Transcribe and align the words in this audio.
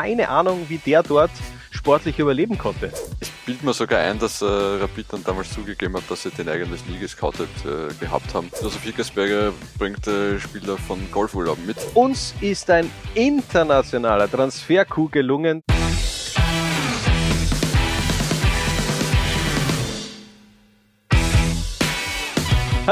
keine 0.00 0.30
Ahnung, 0.30 0.64
wie 0.68 0.78
der 0.78 1.02
dort 1.02 1.30
sportlich 1.70 2.18
überleben 2.18 2.56
konnte. 2.56 2.90
Ich 3.20 3.30
bild 3.44 3.62
mir 3.62 3.74
sogar 3.74 4.00
ein, 4.00 4.18
dass 4.18 4.40
äh, 4.40 4.46
Rapid 4.46 5.12
dann 5.12 5.24
damals 5.24 5.52
zugegeben 5.52 5.94
hat, 5.94 6.04
dass 6.08 6.22
sie 6.22 6.30
den 6.30 6.48
eigentlich 6.48 6.86
nie 6.86 6.98
gescoutet 6.98 7.50
äh, 7.66 7.92
gehabt 8.02 8.32
haben. 8.32 8.50
Josef 8.62 8.82
Hickersberger 8.82 9.52
bringt 9.78 10.06
äh, 10.06 10.40
Spieler 10.40 10.78
von 10.78 10.98
Golfurlauben 11.10 11.66
mit. 11.66 11.76
Uns 11.92 12.34
ist 12.40 12.70
ein 12.70 12.90
internationaler 13.14 14.30
Transfer-Coup 14.30 15.12
gelungen. 15.12 15.62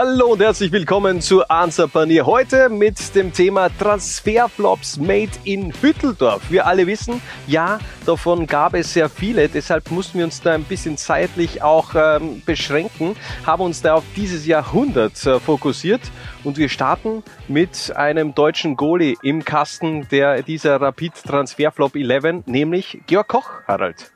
Hallo 0.01 0.35
und 0.35 0.41
herzlich 0.41 0.71
willkommen 0.71 1.21
zu 1.21 1.49
Answer 1.49 1.89
Panier. 1.89 2.25
Heute 2.25 2.69
mit 2.69 3.17
dem 3.17 3.33
Thema 3.33 3.69
Transferflops 3.81 4.97
made 4.97 5.33
in 5.43 5.73
Hütteldorf. 5.73 6.53
Wir 6.53 6.69
alle 6.69 6.87
wissen, 6.87 7.21
ja, 7.49 7.81
davon 8.07 8.47
gab 8.47 8.75
es 8.75 8.93
sehr 8.93 9.09
viele. 9.09 9.49
Deshalb 9.49 9.91
mussten 9.91 10.19
wir 10.19 10.25
uns 10.25 10.41
da 10.41 10.53
ein 10.53 10.63
bisschen 10.63 10.97
zeitlich 10.97 11.65
auch 11.65 11.97
ähm, 11.97 12.43
beschränken, 12.47 13.17
haben 13.45 13.65
uns 13.65 13.83
da 13.83 13.95
auf 13.95 14.05
dieses 14.15 14.47
Jahrhundert 14.47 15.27
äh, 15.27 15.41
fokussiert 15.41 16.03
und 16.45 16.59
wir 16.59 16.69
starten 16.69 17.25
mit 17.49 17.93
einem 17.97 18.37
deutschen 18.37 18.77
Goalie 18.77 19.17
im 19.25 19.45
Kasten 19.45 20.07
der 20.13 20.45
dieser 20.45 20.81
Rapid 20.81 21.15
Transferflop 21.25 21.97
11, 21.97 22.47
nämlich 22.47 23.01
Georg 23.09 23.27
Koch, 23.27 23.51
Harald. 23.67 24.13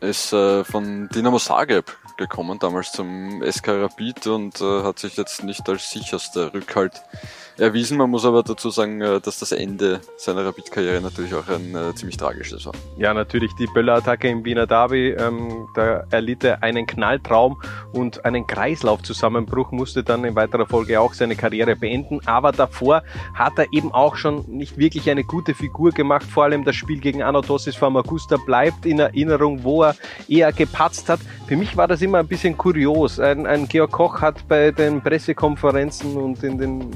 Ist 0.00 0.32
äh, 0.32 0.62
von 0.62 1.08
Dynamo 1.08 1.40
Zagreb 1.40 1.96
gekommen, 2.16 2.58
damals 2.58 2.92
zum 2.92 3.42
SK 3.42 3.68
Rapid 3.68 4.26
und 4.26 4.60
äh, 4.60 4.82
hat 4.82 4.98
sich 4.98 5.16
jetzt 5.16 5.42
nicht 5.44 5.68
als 5.68 5.90
sicherster 5.90 6.54
Rückhalt 6.54 7.02
erwiesen. 7.58 7.98
Man 7.98 8.10
muss 8.10 8.24
aber 8.24 8.42
dazu 8.42 8.70
sagen, 8.70 9.00
äh, 9.00 9.20
dass 9.20 9.38
das 9.38 9.52
Ende 9.52 10.00
seiner 10.16 10.44
Rapid-Karriere 10.46 11.00
natürlich 11.00 11.34
auch 11.34 11.48
ein 11.48 11.74
äh, 11.74 11.94
ziemlich 11.94 12.16
tragisches 12.16 12.66
war. 12.66 12.72
Ja, 12.96 13.14
natürlich 13.14 13.52
die 13.54 13.66
Böller-Attacke 13.66 14.28
im 14.28 14.44
Wiener 14.44 14.66
Derby. 14.66 15.10
Ähm, 15.10 15.68
da 15.74 16.04
erlitt 16.10 16.44
er 16.44 16.62
einen 16.62 16.86
Knalltraum 16.86 17.60
und 17.92 18.24
einen 18.24 18.46
Kreislaufzusammenbruch, 18.46 19.70
musste 19.72 20.02
dann 20.02 20.24
in 20.24 20.34
weiterer 20.34 20.66
Folge 20.66 21.00
auch 21.00 21.14
seine 21.14 21.36
Karriere 21.36 21.76
beenden. 21.76 22.20
Aber 22.26 22.52
davor 22.52 23.02
hat 23.34 23.58
er 23.58 23.72
eben 23.72 23.92
auch 23.92 24.16
schon 24.16 24.44
nicht 24.48 24.78
wirklich 24.78 25.08
eine 25.10 25.24
gute 25.24 25.54
Figur 25.54 25.92
gemacht. 25.92 26.24
Vor 26.24 26.44
allem 26.44 26.64
das 26.64 26.76
Spiel 26.76 27.00
gegen 27.00 27.22
Anatosis 27.22 27.76
Famagusta 27.76 28.36
bleibt 28.36 28.86
in 28.86 28.98
Erinnerung, 28.98 29.62
wo 29.64 29.84
er 29.84 29.96
eher 30.28 30.52
gepatzt 30.52 31.08
hat. 31.08 31.20
Für 31.46 31.56
mich 31.56 31.76
war 31.76 31.88
das 31.88 32.02
immer 32.02 32.18
ein 32.18 32.28
bisschen 32.28 32.56
kurios. 32.56 33.20
Ein, 33.20 33.46
ein 33.46 33.68
Georg 33.68 33.92
Koch 33.92 34.20
hat 34.20 34.46
bei 34.48 34.70
den 34.70 35.00
Pressekonferenzen 35.02 36.16
und 36.16 36.42
in 36.42 36.58
den 36.58 36.90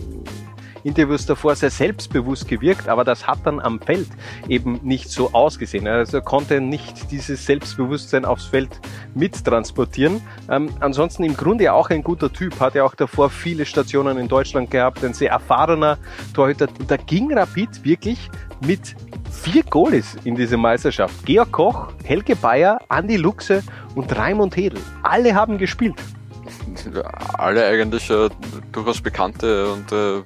Interviews 0.88 1.26
davor 1.26 1.54
sehr 1.54 1.70
selbstbewusst 1.70 2.48
gewirkt, 2.48 2.88
aber 2.88 3.04
das 3.04 3.26
hat 3.26 3.40
dann 3.44 3.60
am 3.60 3.78
Feld 3.78 4.08
eben 4.48 4.80
nicht 4.82 5.10
so 5.10 5.32
ausgesehen. 5.32 5.86
Also 5.86 6.18
er 6.18 6.22
konnte 6.22 6.60
nicht 6.60 7.10
dieses 7.10 7.44
Selbstbewusstsein 7.44 8.24
aufs 8.24 8.46
Feld 8.46 8.80
mittransportieren. 9.14 10.20
Ähm, 10.50 10.70
ansonsten 10.80 11.24
im 11.24 11.36
Grunde 11.36 11.64
ja 11.64 11.74
auch 11.74 11.90
ein 11.90 12.02
guter 12.02 12.32
Typ, 12.32 12.58
hat 12.58 12.74
ja 12.74 12.84
auch 12.84 12.94
davor 12.94 13.30
viele 13.30 13.66
Stationen 13.66 14.18
in 14.18 14.28
Deutschland 14.28 14.70
gehabt, 14.70 15.04
ein 15.04 15.14
sehr 15.14 15.30
erfahrener 15.30 15.98
Torhüter. 16.34 16.68
Da 16.86 16.96
ging 16.96 17.32
Rapid 17.32 17.84
wirklich 17.84 18.30
mit 18.66 18.96
vier 19.30 19.62
Goalies 19.64 20.16
in 20.24 20.34
diese 20.34 20.56
Meisterschaft. 20.56 21.14
Georg 21.26 21.52
Koch, 21.52 21.88
Helge 22.04 22.34
Bayer, 22.34 22.78
Andi 22.88 23.16
Luxe 23.16 23.62
und 23.94 24.16
Raimund 24.16 24.56
Hedel. 24.56 24.80
Alle 25.02 25.34
haben 25.34 25.58
gespielt. 25.58 25.96
Alle 27.34 27.66
eigentlich 27.66 28.10
äh, 28.10 28.28
durchaus 28.72 29.00
bekannte 29.00 29.72
und 29.72 29.92
äh, 29.92 30.22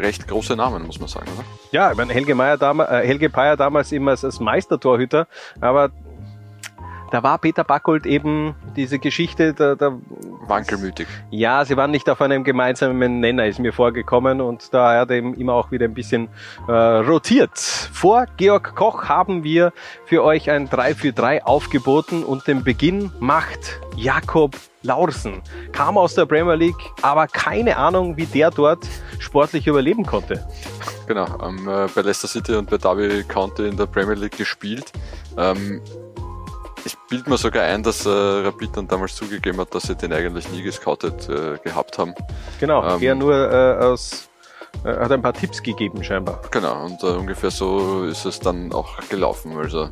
recht 0.00 0.26
große 0.28 0.56
Namen, 0.56 0.86
muss 0.86 0.98
man 0.98 1.08
sagen, 1.08 1.26
oder? 1.34 1.44
Ja, 1.72 1.90
ich 1.90 1.96
meine, 1.96 2.12
Helge, 2.12 2.34
Meier 2.34 2.56
damals, 2.56 2.90
äh, 2.90 3.06
Helge 3.06 3.30
Bayer 3.30 3.56
damals 3.56 3.92
immer 3.92 4.12
als 4.12 4.40
Meistertorhüter, 4.40 5.26
aber 5.60 5.90
da 7.14 7.22
war 7.22 7.38
Peter 7.38 7.62
Backold 7.62 8.06
eben 8.06 8.56
diese 8.74 8.98
Geschichte, 8.98 9.54
da, 9.54 9.76
da 9.76 9.96
wankelmütig. 10.48 11.06
Ja, 11.30 11.64
sie 11.64 11.76
waren 11.76 11.92
nicht 11.92 12.10
auf 12.10 12.20
einem 12.20 12.42
gemeinsamen 12.42 13.20
Nenner, 13.20 13.46
ist 13.46 13.60
mir 13.60 13.72
vorgekommen 13.72 14.40
und 14.40 14.74
da 14.74 14.98
hat 14.98 15.10
er 15.10 15.16
eben 15.16 15.34
immer 15.34 15.52
auch 15.52 15.70
wieder 15.70 15.84
ein 15.84 15.94
bisschen 15.94 16.28
äh, 16.66 16.72
rotiert. 16.72 17.56
Vor 17.56 18.26
Georg 18.36 18.74
Koch 18.74 19.04
haben 19.04 19.44
wir 19.44 19.72
für 20.06 20.24
euch 20.24 20.50
ein 20.50 20.68
3 20.68 20.96
für 20.96 21.12
3 21.12 21.44
aufgeboten 21.44 22.24
und 22.24 22.48
den 22.48 22.64
Beginn 22.64 23.12
macht 23.20 23.78
Jakob 23.96 24.56
Laursen. 24.82 25.40
Kam 25.70 25.96
aus 25.96 26.14
der 26.14 26.26
Premier 26.26 26.56
League, 26.56 26.74
aber 27.00 27.28
keine 27.28 27.76
Ahnung, 27.76 28.16
wie 28.16 28.26
der 28.26 28.50
dort 28.50 28.84
sportlich 29.20 29.68
überleben 29.68 30.04
konnte. 30.04 30.44
Genau, 31.06 31.26
ähm, 31.44 31.68
äh, 31.68 31.86
bei 31.94 32.00
Leicester 32.00 32.26
City 32.26 32.56
und 32.56 32.68
bei 32.68 32.76
Derby 32.76 33.22
County 33.22 33.68
in 33.68 33.76
der 33.76 33.86
Premier 33.86 34.14
League 34.14 34.36
gespielt. 34.36 34.92
Ähm, 35.38 35.80
ich 36.84 36.96
bild 37.08 37.26
mir 37.26 37.38
sogar 37.38 37.64
ein, 37.64 37.82
dass 37.82 38.06
äh, 38.06 38.10
Rapid 38.10 38.76
dann 38.76 38.88
damals 38.88 39.14
zugegeben 39.14 39.58
hat, 39.60 39.74
dass 39.74 39.84
sie 39.84 39.94
den 39.94 40.12
eigentlich 40.12 40.48
nie 40.50 40.62
gescoutet 40.62 41.28
äh, 41.28 41.58
gehabt 41.62 41.98
haben. 41.98 42.14
Genau, 42.60 42.86
ähm, 42.86 43.02
er 43.02 43.14
nur 43.14 43.34
äh, 43.34 43.84
aus 43.84 44.28
äh, 44.84 44.88
hat 44.88 45.12
ein 45.12 45.22
paar 45.22 45.32
Tipps 45.32 45.62
gegeben 45.62 46.02
scheinbar. 46.04 46.40
Genau, 46.50 46.84
und 46.84 47.02
äh, 47.02 47.06
ungefähr 47.06 47.50
so 47.50 48.04
ist 48.04 48.24
es 48.24 48.40
dann 48.40 48.72
auch 48.72 48.98
gelaufen, 49.08 49.56
also 49.56 49.88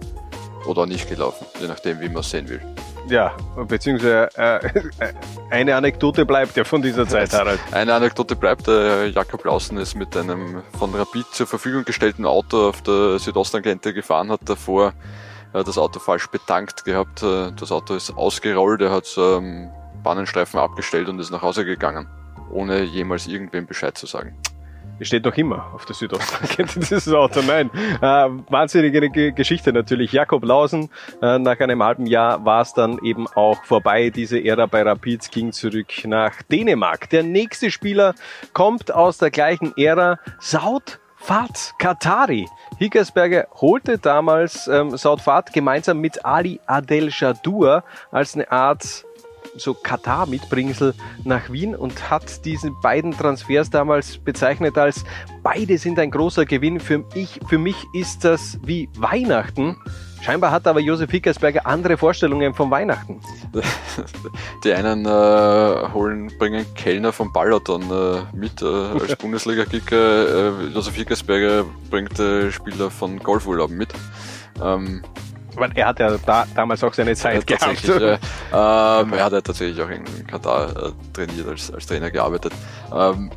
oder 0.67 0.87
nicht 0.87 1.09
gelaufen, 1.09 1.47
je 1.61 1.67
nachdem, 1.67 2.01
wie 2.01 2.09
man 2.09 2.19
es 2.19 2.31
sehen 2.31 2.49
will. 2.49 2.63
Ja, 3.09 3.35
beziehungsweise 3.67 4.29
äh, 4.37 4.61
eine 5.51 5.75
Anekdote 5.75 6.25
bleibt 6.25 6.57
ja 6.57 6.65
von 6.65 6.83
dieser 6.83 7.07
Zeit, 7.07 7.33
Harald. 7.33 7.59
Eine 7.73 7.95
Anekdote 7.95 8.37
bleibt, 8.37 8.69
äh, 8.69 9.09
Jakob 9.09 9.45
Lausen 9.45 9.77
ist 9.77 9.97
mit 9.97 10.17
einem 10.17 10.63
von 10.79 10.95
Rapid 10.95 11.27
zur 11.33 11.47
Verfügung 11.47 11.85
gestellten 11.85 12.25
Auto 12.25 12.69
auf 12.69 12.83
der 12.83 13.19
Südosttangente 13.19 13.93
gefahren, 13.93 14.31
hat 14.31 14.41
davor 14.45 14.93
das 15.53 15.79
Auto 15.79 15.99
falsch 15.99 16.29
betankt 16.29 16.85
gehabt. 16.85 17.23
Äh, 17.23 17.53
das 17.53 17.73
Auto 17.73 17.95
ist 17.95 18.11
ausgerollt, 18.17 18.81
er 18.81 18.91
hat 18.91 19.15
ähm, 19.19 19.71
Bahnenstreifen 20.03 20.59
abgestellt 20.59 21.09
und 21.09 21.19
ist 21.19 21.31
nach 21.31 21.43
Hause 21.43 21.65
gegangen, 21.65 22.09
ohne 22.51 22.83
jemals 22.83 23.27
irgendwem 23.27 23.67
Bescheid 23.67 23.97
zu 23.97 24.07
sagen. 24.07 24.37
Es 25.03 25.09
steht 25.09 25.25
noch 25.25 25.37
immer 25.37 25.67
auf 25.75 25.85
der 25.85 25.97
Südostbank 25.97 26.75
dieses 26.77 27.13
Auto. 27.13 27.43
Nein, 27.43 27.71
äh, 27.75 28.29
wahnsinnige 28.51 29.33
Geschichte 29.33 29.73
natürlich. 29.73 30.13
Jakob 30.13 30.45
Lausen, 30.45 30.91
äh, 31.21 31.41
nach 31.41 31.59
einem 31.59 31.83
halben 31.83 32.07
Jahr 32.07 32.45
war 32.45 32.63
es 32.63 32.73
dann 32.73 32.99
eben 33.03 33.27
auch 33.27 33.65
vorbei. 33.65 34.11
Diese 34.11 34.39
Ära 34.39 34.67
bei 34.67 34.83
Rapids 34.83 35.31
ging 35.31 35.51
zurück 35.51 36.05
nach 36.05 36.41
Dänemark. 36.43 37.11
Der 37.11 37.25
nächste 37.25 37.73
Spieler 37.73 38.15
kommt 38.53 38.95
aus 38.95 39.19
der 39.19 39.33
gleichen 39.33 39.77
Ära. 39.77 40.21
Saud 40.39 41.01
Fahrt 41.23 41.75
Katari. 41.79 42.49
Hickersberger 42.79 43.47
holte 43.55 43.97
damals 43.97 44.67
ähm, 44.67 44.97
Saud-Fahrt 44.97 45.53
gemeinsam 45.53 46.01
mit 46.01 46.25
Ali 46.25 46.59
Adel 46.67 47.13
Shadur 47.13 47.85
als 48.11 48.35
eine 48.35 48.51
Art 48.51 49.05
so 49.57 49.73
Katar-Mitbringsel 49.73 50.95
nach 51.23 51.49
Wien 51.51 51.77
und 51.77 52.11
hat 52.11 52.45
diese 52.45 52.73
beiden 52.83 53.13
Transfers 53.13 53.71
damals 53.71 54.19
bezeichnet 54.19 54.77
als 54.77 55.05
beide 55.45 55.79
sind 55.79 56.01
ein 56.01 56.11
großer 56.11 56.45
Gewinn. 56.45 56.81
Für, 56.81 57.05
ich, 57.15 57.39
für 57.47 57.59
mich 57.59 57.77
ist 57.95 58.25
das 58.25 58.59
wie 58.65 58.89
Weihnachten. 58.97 59.77
Scheinbar 60.23 60.51
hat 60.51 60.67
aber 60.67 60.81
Josef 60.81 61.11
Hickersberger 61.13 61.67
andere 61.67 61.99
Vorstellungen 61.99 62.53
von 62.53 62.71
Weihnachten. 62.71 63.21
Die 64.65 64.73
einen 64.73 65.05
äh, 65.05 65.93
holen, 65.93 66.33
bringen 66.39 66.67
Kellner 66.75 67.13
vom 67.13 67.33
Balaton 67.33 67.83
äh, 67.83 68.37
mit 68.37 68.63
äh, 68.63 68.67
als 68.67 69.17
Bundesliga-Kicker. 69.19 70.61
Äh, 70.61 70.67
Josef 70.69 70.95
Hickersberger 70.95 71.65
bringt 71.91 72.19
äh, 72.19 72.51
Spieler 72.51 72.91
von 72.91 73.19
Golfurlauben 73.19 73.77
mit. 73.77 73.93
Ähm, 74.63 75.03
weil 75.55 75.71
er 75.75 75.89
hat 75.89 75.99
ja 75.99 76.17
da, 76.25 76.47
damals 76.55 76.83
auch 76.83 76.95
seine 76.95 77.15
Zeit 77.15 77.49
ja, 77.49 77.57
gehabt. 77.57 77.85
Ja. 77.85 79.01
Ähm, 79.03 79.13
er 79.13 79.25
hat 79.25 79.33
ja 79.33 79.41
tatsächlich 79.41 79.83
auch 79.83 79.91
in 79.91 80.05
Katar 80.27 80.71
äh, 80.71 80.93
trainiert, 81.13 81.47
als, 81.47 81.71
als 81.71 81.87
Trainer 81.87 82.11
gearbeitet. 82.11 82.53
Ähm, 82.95 83.31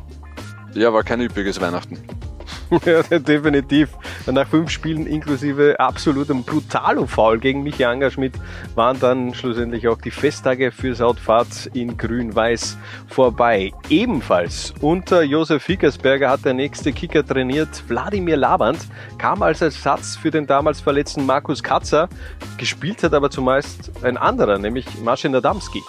ja, 0.74 0.92
war 0.92 1.02
kein 1.02 1.20
üppiges 1.20 1.60
Weihnachten. 1.60 1.98
Ja, 2.84 3.02
definitiv. 3.18 3.90
Nach 4.26 4.46
fünf 4.46 4.70
Spielen 4.70 5.06
inklusive 5.06 5.78
absolutem 5.78 6.42
Brutalo-Foul 6.44 7.38
gegen 7.38 7.62
Michi 7.62 7.84
Angerschmidt 7.84 8.34
waren 8.74 8.98
dann 9.00 9.34
schlussendlich 9.34 9.86
auch 9.88 10.00
die 10.00 10.10
Festtage 10.10 10.72
für 10.72 10.94
Sautfahrt 10.94 11.70
in 11.74 11.96
Grün-Weiß 11.96 12.76
vorbei. 13.08 13.72
Ebenfalls 13.88 14.74
unter 14.80 15.22
Josef 15.22 15.64
Hickersberger 15.66 16.30
hat 16.30 16.44
der 16.44 16.54
nächste 16.54 16.92
Kicker 16.92 17.24
trainiert. 17.24 17.84
Wladimir 17.88 18.36
Laband 18.36 18.78
kam 19.18 19.42
als 19.42 19.62
Ersatz 19.62 20.16
für 20.16 20.30
den 20.30 20.46
damals 20.46 20.80
verletzten 20.80 21.26
Markus 21.26 21.62
Katzer. 21.62 22.08
Gespielt 22.58 23.02
hat 23.02 23.14
aber 23.14 23.30
zumeist 23.30 23.92
ein 24.02 24.16
anderer, 24.16 24.58
nämlich 24.58 24.86
Marcin 25.02 25.34
Adamski. 25.34 25.82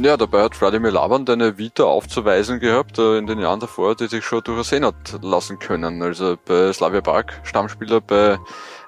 Ja, 0.00 0.16
dabei 0.16 0.42
hat 0.42 0.56
Vladimir 0.56 0.90
Laban 0.90 1.28
eine 1.28 1.58
Vita 1.58 1.84
aufzuweisen 1.84 2.60
gehabt 2.60 2.98
äh, 2.98 3.18
in 3.18 3.26
den 3.26 3.38
Jahren 3.38 3.60
davor, 3.60 3.94
die 3.94 4.06
sich 4.06 4.24
schon 4.24 4.42
durchaus 4.42 4.70
sehen 4.70 4.84
hat 4.84 5.18
lassen 5.22 5.58
können. 5.58 6.02
Also 6.02 6.36
bei 6.44 6.72
Slavia 6.72 7.00
Park, 7.00 7.40
Stammspieler 7.44 8.00
bei 8.00 8.38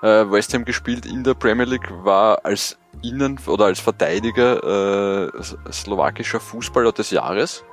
äh, 0.03 0.31
West 0.31 0.55
Ham 0.55 0.65
gespielt 0.65 1.07
in 1.07 1.23
der 1.23 1.35
Premier 1.35 1.67
League, 1.67 1.89
war 2.03 2.45
als 2.45 2.79
Innen- 3.03 3.39
oder 3.47 3.67
als 3.67 3.81
Verteidiger 3.81 5.27
äh, 5.27 5.43
slowakischer 5.71 6.41
Fußballer 6.41 6.93
des 6.93 7.11
Jahres. 7.11 7.65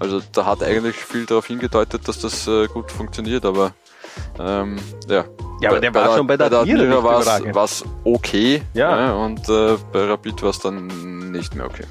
Also 0.00 0.20
da 0.32 0.46
hat 0.46 0.62
eigentlich 0.62 0.96
viel 0.96 1.26
darauf 1.26 1.46
hingedeutet, 1.46 2.06
dass 2.08 2.20
das 2.20 2.46
äh, 2.46 2.66
gut 2.66 2.90
funktioniert, 2.90 3.44
aber 3.44 3.72
Ähm, 4.38 4.76
ja. 5.08 5.24
Ja, 5.60 5.70
aber 5.70 5.80
der 5.80 5.90
bei 5.90 6.00
war 6.00 6.08
der, 6.08 6.16
schon 6.16 6.26
bei 6.26 6.36
der, 6.36 6.44
bei 6.44 6.50
der 6.50 6.60
Admira 6.60 7.02
war 7.02 7.64
es 7.64 7.84
okay. 8.04 8.62
Ja. 8.74 9.00
ja 9.00 9.12
und 9.14 9.48
äh, 9.48 9.76
bei 9.92 10.04
Rapid 10.06 10.42
war 10.42 10.50
es 10.50 10.60
dann 10.60 10.88
nicht 11.38 11.54
mehr 11.54 11.64
okay. 11.64 11.84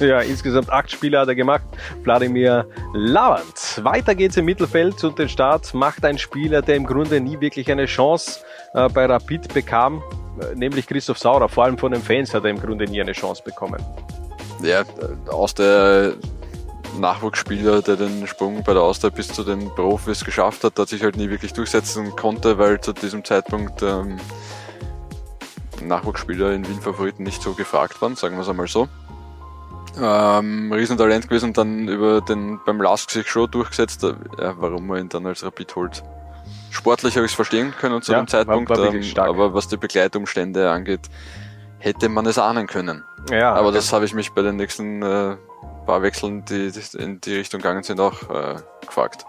ja, 0.04 0.20
insgesamt 0.20 0.70
acht 0.70 0.90
Spiele 0.90 1.20
hat 1.20 1.28
er 1.28 1.34
gemacht. 1.34 1.62
Wladimir 2.02 2.66
Lavand. 2.94 3.84
Weiter 3.84 4.14
geht's 4.14 4.36
im 4.36 4.46
Mittelfeld 4.46 5.02
und 5.04 5.18
den 5.18 5.28
Start 5.28 5.72
macht 5.74 6.04
ein 6.04 6.18
Spieler, 6.18 6.62
der 6.62 6.76
im 6.76 6.86
Grunde 6.86 7.20
nie 7.20 7.40
wirklich 7.40 7.70
eine 7.70 7.86
Chance 7.86 8.40
äh, 8.74 8.88
bei 8.88 9.06
Rapid 9.06 9.52
bekam, 9.54 10.02
äh, 10.40 10.54
nämlich 10.54 10.86
Christoph 10.86 11.18
Saurer. 11.18 11.48
Vor 11.48 11.64
allem 11.64 11.78
von 11.78 11.92
den 11.92 12.02
Fans 12.02 12.34
hat 12.34 12.44
er 12.44 12.50
im 12.50 12.60
Grunde 12.60 12.86
nie 12.86 13.00
eine 13.00 13.12
Chance 13.12 13.42
bekommen. 13.44 13.80
Ja, 14.62 14.82
aus 15.28 15.54
der 15.54 16.14
Nachwuchsspieler, 16.98 17.82
der 17.82 17.96
den 17.96 18.26
Sprung 18.26 18.62
bei 18.62 18.72
der 18.72 18.82
Austria 18.82 19.10
bis 19.10 19.28
zu 19.28 19.44
den 19.44 19.68
Profis 19.74 20.24
geschafft 20.24 20.64
hat, 20.64 20.78
der 20.78 20.86
sich 20.86 21.02
halt 21.02 21.16
nie 21.16 21.28
wirklich 21.28 21.52
durchsetzen 21.52 22.16
konnte, 22.16 22.58
weil 22.58 22.80
zu 22.80 22.92
diesem 22.92 23.24
Zeitpunkt 23.24 23.82
ähm, 23.82 24.18
Nachwuchsspieler 25.88 26.52
in 26.52 26.66
Wien 26.66 26.80
Favoriten 26.80 27.22
nicht 27.22 27.42
so 27.42 27.54
gefragt 27.54 28.00
waren, 28.02 28.16
sagen 28.16 28.36
wir 28.36 28.42
es 28.42 28.48
einmal 28.48 28.68
so. 28.68 28.88
Ähm, 30.00 30.70
Riesentalent 30.72 31.28
gewesen 31.28 31.46
und 31.46 31.58
dann 31.58 31.88
über 31.88 32.20
den 32.20 32.60
beim 32.66 32.80
Lask 32.80 33.10
sich 33.10 33.28
schon 33.28 33.50
durchgesetzt, 33.50 34.04
äh, 34.04 34.14
warum 34.38 34.86
man 34.86 34.98
ihn 34.98 35.08
dann 35.08 35.26
als 35.26 35.42
Rapid 35.42 35.74
holt. 35.76 36.02
Sportlich 36.70 37.16
habe 37.16 37.24
ich 37.24 37.32
es 37.32 37.36
verstehen 37.36 37.72
können 37.80 38.02
zu 38.02 38.12
ja, 38.12 38.18
dem 38.18 38.28
Zeitpunkt, 38.28 38.68
war, 38.68 38.78
war 38.78 38.92
ähm, 38.92 39.04
aber 39.16 39.54
was 39.54 39.68
die 39.68 39.78
Begleitumstände 39.78 40.70
angeht, 40.70 41.08
hätte 41.78 42.10
man 42.10 42.26
es 42.26 42.38
ahnen 42.38 42.66
können. 42.66 43.04
Ja, 43.30 43.54
aber 43.54 43.68
okay. 43.68 43.76
das 43.76 43.92
habe 43.92 44.04
ich 44.04 44.12
mich 44.12 44.32
bei 44.32 44.42
den 44.42 44.56
nächsten 44.56 45.02
äh, 45.02 45.36
paar 45.86 46.02
Wechseln, 46.02 46.44
die, 46.44 46.70
die 46.70 46.98
in 46.98 47.20
die 47.20 47.36
Richtung 47.36 47.60
gegangen 47.62 47.82
sind, 47.82 48.00
auch 48.00 48.22
äh, 48.28 48.56
gefragt. 48.86 49.24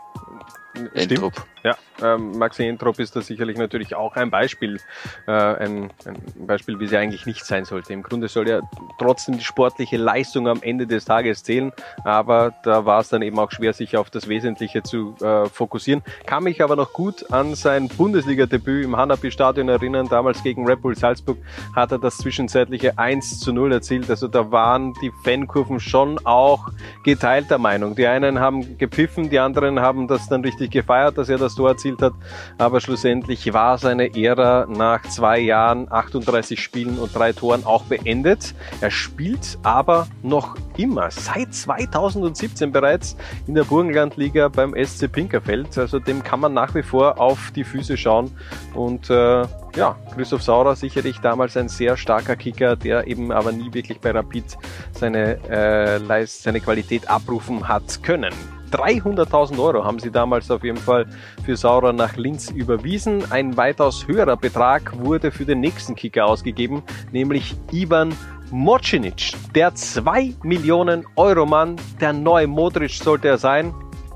Entrup. 0.94 1.34
Ja, 1.68 1.76
ähm, 2.02 2.38
Maxi 2.38 2.64
Entrop 2.66 2.98
ist 2.98 3.14
da 3.18 3.20
sicherlich 3.20 3.58
natürlich 3.58 3.94
auch 3.94 4.16
ein 4.16 4.32
Beispiel, 4.32 4.80
äh, 5.28 5.32
ein, 5.32 5.90
ein, 6.06 6.48
Beispiel, 6.48 6.80
wie 6.80 6.88
sie 6.88 6.96
eigentlich 6.96 7.26
nicht 7.26 7.44
sein 7.44 7.66
sollte. 7.66 7.92
Im 7.92 8.04
Grunde 8.04 8.30
soll 8.30 8.48
ja 8.48 8.62
trotzdem 8.98 9.38
die 9.38 9.44
sportliche 9.44 9.98
Leistung 9.98 10.48
am 10.48 10.62
Ende 10.62 10.88
des 10.88 11.04
Tages 11.04 11.44
zählen, 11.44 11.74
aber 12.06 12.54
da 12.64 12.86
war 12.86 13.02
es 13.02 13.10
dann 13.10 13.22
eben 13.22 13.38
auch 13.38 13.52
schwer, 13.52 13.74
sich 13.74 13.98
auf 13.98 14.10
das 14.10 14.30
Wesentliche 14.30 14.82
zu 14.82 15.16
äh, 15.20 15.48
fokussieren. 15.48 16.04
Kann 16.26 16.46
mich 16.46 16.64
aber 16.64 16.78
noch 16.78 16.94
gut 16.94 17.30
an 17.34 17.54
sein 17.54 17.90
Bundesliga-Debüt 17.90 18.86
im 18.86 18.96
Hanapi-Stadion 18.96 19.68
erinnern. 19.68 20.08
Damals 20.08 20.42
gegen 20.44 20.66
Red 20.66 20.82
Bull 20.82 20.96
Salzburg 20.96 21.38
hat 21.76 21.92
er 21.92 22.00
das 22.00 22.18
zwischenzeitliche 22.20 22.98
1 22.98 23.42
zu 23.42 23.52
0 23.52 23.74
erzielt. 23.74 24.10
Also 24.10 24.30
da 24.30 24.54
waren 24.54 24.94
die 25.02 25.12
Fankurven 25.26 25.82
schon 25.82 26.18
auch 26.26 26.70
geteilter 27.04 27.58
Meinung. 27.58 27.94
Die 27.96 28.08
einen 28.08 28.40
haben 28.40 28.78
gepfiffen, 28.78 29.30
die 29.30 29.40
anderen 29.40 29.82
haben 29.82 30.08
das 30.08 30.30
dann 30.30 30.46
richtig 30.46 30.72
gefeiert, 30.72 31.18
dass 31.18 31.28
er 31.28 31.38
das 31.38 31.57
Tor 31.58 31.70
erzielt 31.70 32.02
hat. 32.02 32.14
Aber 32.58 32.80
schlussendlich 32.80 33.52
war 33.54 33.78
seine 33.78 34.16
Ära 34.16 34.66
nach 34.70 35.02
zwei 35.04 35.40
Jahren, 35.40 35.92
38 35.92 36.62
Spielen 36.62 36.98
und 36.98 37.14
drei 37.14 37.34
Toren 37.34 37.66
auch 37.66 37.84
beendet. 37.84 38.56
Er 38.80 38.92
spielt 38.92 39.58
aber 39.64 40.08
noch 40.24 40.56
immer, 40.78 41.12
seit 41.12 41.54
2017 41.54 42.72
bereits 42.72 43.18
in 43.48 43.56
der 43.56 43.64
Burgenlandliga 43.64 44.48
beim 44.48 44.74
SC 44.74 45.12
Pinkerfeld. 45.12 45.78
Also 45.78 46.00
dem 46.00 46.24
kann 46.24 46.40
man 46.40 46.54
nach 46.54 46.74
wie 46.76 46.84
vor 46.84 47.20
auf 47.20 47.52
die 47.56 47.64
Füße 47.64 47.98
schauen. 47.98 48.32
Und 48.74 49.10
äh, 49.10 49.44
ja, 49.76 49.96
Christoph 50.16 50.44
Saurer 50.44 50.76
sicherlich 50.76 51.20
damals 51.20 51.58
ein 51.58 51.70
sehr 51.70 51.98
starker 51.98 52.36
Kicker, 52.36 52.76
der 52.76 53.08
eben 53.08 53.32
aber 53.32 53.52
nie 53.52 53.74
wirklich 53.74 54.00
bei 54.00 54.12
Rapid 54.12 54.58
seine, 54.92 55.38
äh, 55.50 56.26
seine 56.26 56.60
Qualität 56.60 57.10
abrufen 57.10 57.68
hat 57.68 58.02
können. 58.04 58.34
300.000 58.72 59.60
Euro 59.60 59.84
haben 59.84 60.00
sie 60.00 60.12
damals 60.12 60.52
auf 60.52 60.64
jeden 60.64 60.78
Fall 60.78 61.06
für 61.46 61.56
Saurer 61.56 61.94
nach 61.94 62.16
Linz 62.18 62.52
überwiesen. 62.52 63.32
Ein 63.32 63.58
weitaus 63.58 64.08
höherer 64.08 64.38
Betrag 64.38 64.98
wurde 65.00 65.32
für 65.32 65.46
den 65.46 65.60
nächsten 65.60 65.96
Kicker 65.96 66.26
ausgegeben, 66.26 66.84
nämlich 67.12 67.56
Ivan 67.72 68.14
Mocinic, 68.52 69.34
der 69.56 69.76
2 69.76 70.36
Millionen 70.44 71.06
Euro 71.16 71.46
Mann, 71.46 71.76
der 72.00 72.14
neue 72.14 72.48
Modric 72.48 72.92
sollte 72.92 73.28
er 73.28 73.38
sein, 73.38 73.74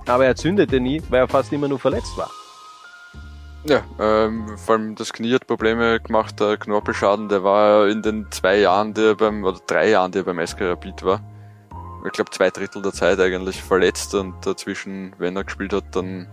aber 0.07 0.25
er 0.25 0.36
zündete 0.36 0.80
nie, 0.80 1.01
weil 1.09 1.21
er 1.21 1.27
fast 1.27 1.51
immer 1.51 1.68
nur 1.68 1.80
verletzt 1.80 2.18
war. 2.18 2.30
Ja, 3.63 3.83
ähm, 4.00 4.57
vor 4.57 4.75
allem 4.75 4.95
das 4.95 5.13
Knie 5.13 5.36
hat 5.36 5.45
Probleme 5.45 6.00
gemacht, 6.00 6.39
der 6.39 6.57
Knorpelschaden, 6.57 7.30
der 7.30 7.44
war 7.44 7.88
in 7.88 8.01
den 8.01 8.25
zwei 8.31 8.57
Jahren, 8.57 8.94
die 8.94 9.01
er 9.01 9.15
beim, 9.15 9.44
oder 9.44 9.59
drei 9.68 9.89
Jahren, 9.89 10.12
die 10.12 10.19
er 10.19 10.24
beim 10.24 10.45
SK 10.45 10.62
Rapid 10.62 11.04
war, 11.04 11.21
ich 12.06 12.12
glaube, 12.12 12.31
zwei 12.31 12.50
Drittel 12.50 12.81
der 12.81 12.94
Zeit 12.94 13.19
eigentlich 13.19 13.62
verletzt 13.62 14.15
und 14.15 14.45
dazwischen, 14.45 15.13
wenn 15.18 15.36
er 15.36 15.44
gespielt 15.44 15.74
hat, 15.74 15.95
dann 15.95 16.27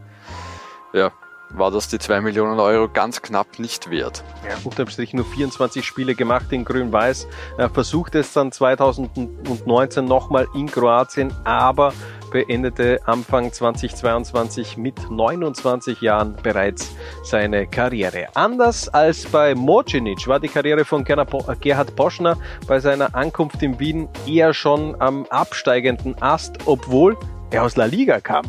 ja, 0.93 1.13
war 1.51 1.71
das 1.71 1.89
die 1.89 1.99
2 1.99 2.21
Millionen 2.21 2.61
Euro 2.61 2.89
ganz 2.89 3.23
knapp 3.23 3.59
nicht 3.59 3.91
wert. 3.91 4.23
Ja, 4.47 4.57
unterm 4.65 4.89
Strich 4.89 5.15
nur 5.15 5.25
24 5.25 5.85
Spiele 5.85 6.15
gemacht 6.15 6.47
in 6.51 6.65
Grün-Weiß. 6.65 7.27
Er 7.57 7.71
versucht 7.71 8.15
es 8.15 8.33
dann 8.33 8.53
2019 8.53 10.05
nochmal 10.05 10.47
in 10.55 10.71
Kroatien, 10.71 11.33
aber 11.45 11.93
beendete 12.31 13.01
Anfang 13.07 13.53
2022 13.53 14.77
mit 14.77 15.11
29 15.11 16.01
Jahren 16.01 16.37
bereits 16.43 16.95
seine 17.23 17.67
Karriere. 17.67 18.29
Anders 18.35 18.89
als 18.89 19.27
bei 19.27 19.55
Mocinic 19.55 20.27
war 20.27 20.41
die 20.41 20.49
Karriere 20.49 20.85
von 20.85 21.05
Gerhard 21.05 21.97
Poschner 21.97 22.37
bei 22.67 22.81
seiner 22.81 23.15
Ankunft 23.15 23.63
in 23.63 23.79
Wien 23.79 24.09
eher 24.27 24.55
schon 24.55 25.01
am 25.01 25.27
absteigenden 25.31 26.21
Ast, 26.21 26.59
obwohl 26.67 27.17
er 27.51 27.65
aus 27.65 27.77
La 27.77 27.87
Liga 27.87 28.21
kam. 28.21 28.45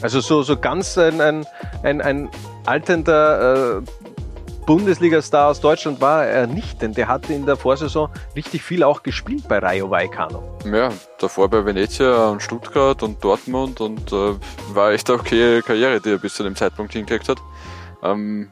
Also 0.00 0.20
so, 0.20 0.42
so 0.42 0.56
ganz 0.56 0.98
ein, 0.98 1.20
ein, 1.20 1.46
ein, 1.82 2.00
ein 2.00 2.28
alternder 2.66 3.78
äh, 3.78 4.01
Bundesliga-Star 4.66 5.50
aus 5.50 5.60
Deutschland 5.60 6.00
war 6.00 6.24
er 6.24 6.46
nicht, 6.46 6.80
denn 6.80 6.92
der 6.92 7.08
hatte 7.08 7.32
in 7.32 7.46
der 7.46 7.56
Vorsaison 7.56 8.08
richtig 8.36 8.62
viel 8.62 8.84
auch 8.84 9.02
gespielt 9.02 9.48
bei 9.48 9.58
Rayo 9.58 9.90
Vallecano. 9.90 10.42
Ja, 10.64 10.90
davor 11.18 11.48
bei 11.48 11.64
Venezia 11.64 12.28
und 12.28 12.42
Stuttgart 12.42 13.02
und 13.02 13.22
Dortmund 13.24 13.80
und 13.80 14.12
äh, 14.12 14.34
war 14.72 14.92
echt 14.92 15.10
eine 15.10 15.18
okay 15.18 15.62
Karriere, 15.62 16.00
die 16.00 16.10
er 16.10 16.18
bis 16.18 16.34
zu 16.34 16.44
dem 16.44 16.54
Zeitpunkt 16.54 16.92
hingelegt 16.92 17.28
hat. 17.28 17.38
Ähm, 18.02 18.50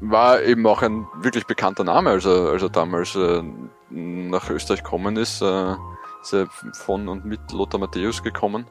war 0.00 0.42
eben 0.42 0.66
auch 0.66 0.80
ein 0.82 1.06
wirklich 1.20 1.46
bekannter 1.46 1.84
Name, 1.84 2.10
als 2.10 2.24
er, 2.24 2.50
als 2.52 2.62
er 2.62 2.70
damals 2.70 3.14
äh, 3.14 3.42
nach 3.90 4.48
Österreich 4.48 4.82
gekommen 4.82 5.16
ist. 5.16 5.42
Äh, 5.42 5.74
ist 6.22 6.32
er 6.32 6.48
von 6.72 7.06
und 7.08 7.24
mit 7.24 7.40
Lothar 7.52 7.78
Matthäus 7.78 8.22
gekommen 8.22 8.66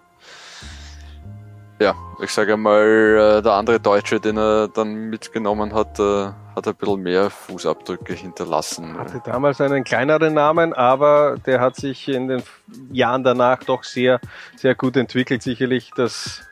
ja, 1.80 1.96
ich 2.22 2.32
sage 2.32 2.54
einmal, 2.54 3.38
äh, 3.40 3.42
der 3.42 3.54
andere 3.54 3.80
Deutsche, 3.80 4.20
den 4.20 4.38
er 4.38 4.68
dann 4.68 5.10
mitgenommen 5.10 5.74
hat, 5.74 6.00
äh, 6.00 6.32
hat 6.56 6.68
ein 6.68 6.76
bisschen 6.76 7.02
mehr 7.02 7.30
Fußabdrücke 7.30 8.14
hinterlassen. 8.14 8.98
Hatte 8.98 9.22
damals 9.24 9.62
einen 9.62 9.84
kleineren 9.84 10.34
Namen, 10.34 10.74
aber 10.74 11.38
der 11.46 11.62
hat 11.62 11.76
sich 11.76 12.08
in 12.08 12.28
den 12.28 12.44
Jahren 12.92 13.24
danach 13.24 13.64
doch 13.64 13.84
sehr, 13.84 14.20
sehr 14.56 14.74
gut 14.74 14.98
entwickelt. 14.98 15.44
Sicherlich 15.44 15.92
das 15.96 16.47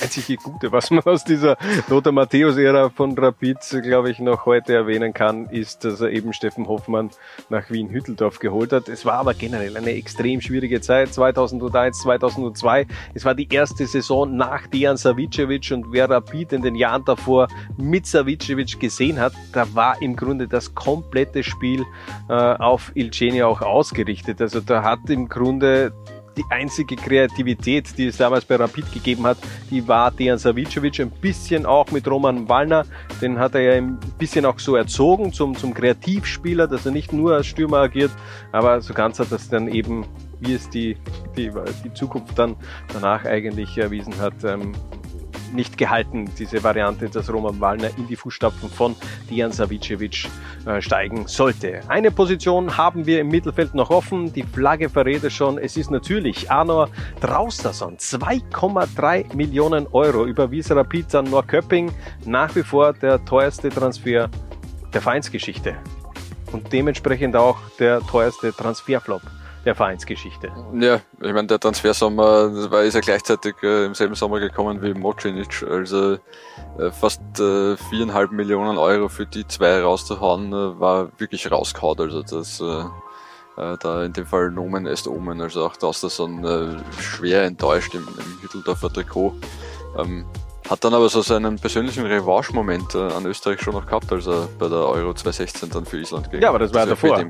einzige 0.00 0.36
Gute, 0.36 0.72
was 0.72 0.90
man 0.90 1.02
aus 1.04 1.24
dieser 1.24 1.56
Lothar 1.88 2.12
Matthäus-Ära 2.12 2.90
von 2.90 3.16
Rapid, 3.18 3.58
glaube 3.82 4.10
ich, 4.10 4.18
noch 4.18 4.46
heute 4.46 4.74
erwähnen 4.74 5.12
kann, 5.12 5.48
ist, 5.48 5.84
dass 5.84 6.00
er 6.00 6.10
eben 6.10 6.32
Steffen 6.32 6.68
Hoffmann 6.68 7.10
nach 7.48 7.70
Wien-Hütteldorf 7.70 8.38
geholt 8.38 8.72
hat. 8.72 8.88
Es 8.88 9.04
war 9.04 9.14
aber 9.14 9.34
generell 9.34 9.76
eine 9.76 9.92
extrem 9.92 10.40
schwierige 10.40 10.80
Zeit, 10.80 11.12
2001, 11.12 12.00
2002. 12.00 12.86
Es 13.14 13.24
war 13.24 13.34
die 13.34 13.48
erste 13.52 13.86
Saison 13.86 14.36
nach 14.36 14.66
Dejan 14.66 14.96
Savicevic 14.96 15.70
und 15.72 15.92
wer 15.92 16.08
Rapid 16.08 16.52
in 16.52 16.62
den 16.62 16.74
Jahren 16.74 17.04
davor 17.04 17.48
mit 17.76 18.06
Savicevic 18.06 18.78
gesehen 18.78 19.18
hat, 19.18 19.32
da 19.52 19.74
war 19.74 20.00
im 20.00 20.16
Grunde 20.16 20.48
das 20.48 20.74
komplette 20.74 21.42
Spiel 21.42 21.84
äh, 22.28 22.32
auf 22.32 22.92
Ilceni 22.94 23.42
auch 23.42 23.60
ausgerichtet. 23.60 24.40
Also 24.40 24.60
da 24.60 24.82
hat 24.82 25.08
im 25.08 25.28
Grunde 25.28 25.92
die 26.36 26.44
einzige 26.50 26.96
Kreativität, 26.96 27.96
die 27.96 28.06
es 28.06 28.16
damals 28.16 28.44
bei 28.44 28.56
Rapid 28.56 28.92
gegeben 28.92 29.26
hat, 29.26 29.38
die 29.70 29.86
war 29.86 30.10
Dejan 30.10 30.38
Savicevic, 30.38 31.00
ein 31.00 31.10
bisschen 31.10 31.66
auch 31.66 31.90
mit 31.90 32.08
Roman 32.08 32.48
Wallner, 32.48 32.84
den 33.20 33.38
hat 33.38 33.54
er 33.54 33.60
ja 33.60 33.72
ein 33.74 33.98
bisschen 34.18 34.44
auch 34.44 34.58
so 34.58 34.76
erzogen 34.76 35.32
zum, 35.32 35.56
zum 35.56 35.74
Kreativspieler, 35.74 36.66
dass 36.66 36.86
er 36.86 36.92
nicht 36.92 37.12
nur 37.12 37.34
als 37.34 37.46
Stürmer 37.46 37.78
agiert, 37.78 38.10
aber 38.50 38.80
so 38.80 38.94
ganz 38.94 39.18
hat 39.18 39.30
das 39.30 39.48
dann 39.48 39.68
eben, 39.68 40.06
wie 40.40 40.54
es 40.54 40.68
die, 40.68 40.96
die, 41.36 41.50
die 41.84 41.92
Zukunft 41.94 42.38
dann 42.38 42.56
danach 42.92 43.24
eigentlich 43.24 43.76
erwiesen 43.78 44.18
hat, 44.18 44.44
ähm, 44.44 44.72
nicht 45.52 45.78
gehalten, 45.78 46.30
diese 46.38 46.62
Variante, 46.62 47.08
dass 47.08 47.32
Roman 47.32 47.60
Wallner 47.60 47.90
in 47.96 48.06
die 48.06 48.16
Fußstapfen 48.16 48.70
von 48.70 48.96
Dian 49.28 49.52
Savicevic 49.52 50.28
äh, 50.66 50.80
steigen 50.80 51.26
sollte. 51.26 51.80
Eine 51.88 52.10
Position 52.10 52.76
haben 52.76 53.06
wir 53.06 53.20
im 53.20 53.28
Mittelfeld 53.28 53.74
noch 53.74 53.90
offen. 53.90 54.32
Die 54.32 54.42
Flagge 54.42 54.88
verrät 54.88 55.24
es 55.24 55.32
schon. 55.32 55.58
Es 55.58 55.76
ist 55.76 55.90
natürlich 55.90 56.50
Arnor 56.50 56.88
Traustason. 57.20 57.96
2,3 57.96 59.34
Millionen 59.34 59.86
Euro 59.92 60.24
überwies 60.26 60.70
Rapid 60.70 61.14
an 61.14 61.24
Norrköping. 61.26 61.92
Nach 62.24 62.54
wie 62.54 62.62
vor 62.62 62.92
der 62.92 63.24
teuerste 63.24 63.68
Transfer 63.68 64.28
der 64.92 65.00
Vereinsgeschichte. 65.00 65.76
Und 66.52 66.72
dementsprechend 66.72 67.34
auch 67.36 67.58
der 67.78 68.00
teuerste 68.00 68.52
Transferflop 68.52 69.22
der 69.64 69.74
Vereinsgeschichte. 69.74 70.52
Ja, 70.74 71.00
ich 71.20 71.32
meine, 71.32 71.46
der 71.46 71.60
Transfersommer 71.60 72.70
war 72.70 72.82
ist 72.82 72.94
ja 72.94 73.00
gleichzeitig 73.00 73.54
äh, 73.62 73.86
im 73.86 73.94
selben 73.94 74.14
Sommer 74.14 74.40
gekommen 74.40 74.82
wie 74.82 74.94
Mocinic, 74.94 75.64
also 75.68 76.14
äh, 76.78 76.90
fast 76.90 77.20
äh, 77.38 77.76
viereinhalb 77.76 78.32
Millionen 78.32 78.78
Euro 78.78 79.08
für 79.08 79.26
die 79.26 79.46
zwei 79.46 79.80
rauszuhauen, 79.80 80.52
äh, 80.52 80.80
war 80.80 81.10
wirklich 81.18 81.50
rausgehauen, 81.50 82.00
also 82.00 82.22
das 82.22 82.60
äh, 82.60 82.84
äh, 83.56 83.76
da 83.80 84.04
in 84.04 84.12
dem 84.12 84.26
Fall 84.26 84.50
Nomen 84.50 84.86
est 84.86 85.06
Omen, 85.06 85.40
also 85.40 85.66
auch 85.66 85.76
das 85.76 86.00
so 86.00 86.26
äh, 86.26 86.76
schwer 87.00 87.44
enttäuscht 87.44 87.94
im, 87.94 88.06
im 88.06 88.42
Hütteldorfer 88.42 88.92
Trikot. 88.92 89.34
Ähm, 89.98 90.24
hat 90.68 90.84
dann 90.84 90.94
aber 90.94 91.08
so 91.08 91.22
seinen 91.22 91.56
persönlichen 91.56 92.06
Revanche-Moment 92.06 92.94
äh, 92.94 92.98
an 92.98 93.26
Österreich 93.26 93.60
schon 93.60 93.74
noch 93.74 93.86
gehabt, 93.86 94.10
als 94.12 94.26
er 94.26 94.48
bei 94.58 94.68
der 94.68 94.78
Euro 94.78 95.12
2016 95.12 95.70
dann 95.70 95.84
für 95.84 95.98
Island 95.98 96.30
gegen 96.30 96.42
ja, 96.42 96.48
aber 96.48 96.60
das 96.60 96.72
war 96.72 96.82
ja 96.82 96.86
davor. 96.86 97.24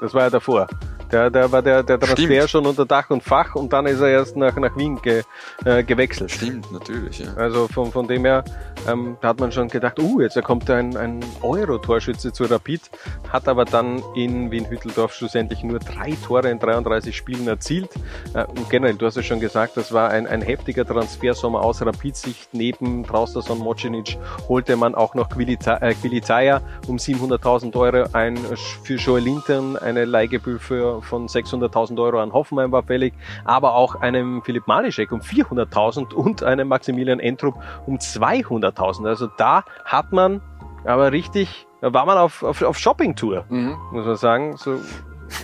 Das 0.00 0.14
war 0.14 0.22
ja 0.22 0.30
davor. 0.30 0.66
Der, 1.10 1.30
der 1.30 1.52
war 1.52 1.62
der, 1.62 1.82
der 1.82 2.00
Transfer 2.00 2.26
Stimmt. 2.26 2.50
schon 2.50 2.66
unter 2.66 2.86
Dach 2.86 3.10
und 3.10 3.22
Fach 3.22 3.54
und 3.54 3.72
dann 3.72 3.86
ist 3.86 4.00
er 4.00 4.08
erst 4.08 4.36
nach, 4.36 4.56
nach 4.56 4.76
Wien 4.76 5.00
ge, 5.00 5.22
äh, 5.64 5.84
gewechselt. 5.84 6.30
Stimmt, 6.30 6.72
natürlich. 6.72 7.18
Ja. 7.18 7.34
Also 7.34 7.68
von, 7.68 7.92
von 7.92 8.08
dem 8.08 8.24
her 8.24 8.42
ähm, 8.88 9.16
da 9.20 9.28
hat 9.28 9.40
man 9.40 9.52
schon 9.52 9.68
gedacht, 9.68 9.98
uh, 9.98 10.20
jetzt 10.20 10.42
kommt 10.42 10.68
ein, 10.70 10.96
ein 10.96 11.20
Euro-Torschütze 11.42 12.32
zu 12.32 12.44
Rapid, 12.44 12.82
hat 13.30 13.48
aber 13.48 13.64
dann 13.64 14.02
in 14.14 14.50
Wien-Hütteldorf 14.50 15.14
schlussendlich 15.14 15.62
nur 15.62 15.78
drei 15.78 16.12
Tore 16.24 16.50
in 16.50 16.58
33 16.58 17.16
Spielen 17.16 17.46
erzielt. 17.46 17.90
Äh, 18.34 18.44
und 18.46 18.68
generell, 18.70 18.94
du 18.94 19.06
hast 19.06 19.16
es 19.16 19.26
schon 19.26 19.40
gesagt, 19.40 19.76
das 19.76 19.92
war 19.92 20.10
ein, 20.10 20.26
ein 20.26 20.42
heftiger 20.42 20.84
Transfersommer 20.84 21.62
aus 21.62 21.80
Rapid-Sicht. 21.84 22.50
Neben 22.52 23.04
Traustason 23.04 23.58
Mocinic 23.58 24.18
holte 24.48 24.76
man 24.76 24.94
auch 24.94 25.14
noch 25.14 25.28
Quilizaya 25.28 26.56
äh, 26.56 26.60
um 26.88 26.96
700.000 26.96 27.74
Euro 27.76 28.08
ein 28.12 28.36
für 28.36 28.96
Joel 28.96 29.24
Linton, 29.24 29.76
eine 29.76 30.04
Leihgebühr 30.04 30.58
von 30.58 31.28
600.000 31.28 32.02
Euro 32.02 32.20
an 32.20 32.32
Hoffenheim 32.32 32.72
war 32.72 32.82
fällig, 32.82 33.14
aber 33.44 33.74
auch 33.74 33.96
einem 33.96 34.42
Philipp 34.42 34.66
Malischek 34.66 35.12
um 35.12 35.20
400.000 35.20 36.12
und 36.12 36.42
einem 36.42 36.68
Maximilian 36.68 37.20
Entrup 37.20 37.54
um 37.86 37.98
200.000. 37.98 38.71
Also 38.78 39.28
da 39.36 39.64
hat 39.84 40.12
man 40.12 40.40
aber 40.84 41.12
richtig, 41.12 41.66
da 41.80 41.92
war 41.92 42.06
man 42.06 42.18
auf, 42.18 42.42
auf, 42.42 42.62
auf 42.62 42.78
Shopping-Tour, 42.78 43.44
mhm. 43.48 43.76
muss 43.92 44.06
man 44.06 44.16
sagen. 44.16 44.56
So 44.56 44.80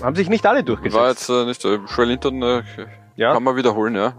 haben 0.02 0.16
sich 0.16 0.28
nicht 0.28 0.46
alle 0.46 0.64
durchgesetzt. 0.64 1.00
War 1.00 1.08
jetzt 1.10 1.28
äh, 1.28 1.44
nicht 1.44 1.60
so. 1.60 1.74
Joel 1.74 2.08
Linton 2.08 2.42
äh, 2.42 2.62
ja. 3.16 3.32
kann 3.32 3.42
man 3.42 3.56
wiederholen, 3.56 3.96
ja. 3.96 4.14